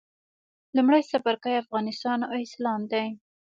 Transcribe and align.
لومړی 0.75 1.01
څپرکی 1.09 1.53
افغانستان 1.63 2.19
او 2.31 2.35
اسلام 2.45 2.81
دی. 2.91 3.07